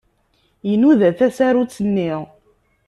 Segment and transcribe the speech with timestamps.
[0.71, 2.11] Inuda tasarut-nni.